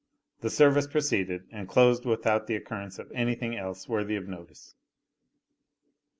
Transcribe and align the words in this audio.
The 0.39 0.49
service 0.49 0.87
proceeded, 0.87 1.45
and 1.51 1.67
closed 1.67 2.07
without 2.07 2.47
the 2.47 2.55
occurrence 2.55 2.97
of 2.97 3.11
anything 3.13 3.55
else 3.55 3.87
worthy 3.87 4.15
of 4.15 4.27
notice. 4.27 4.73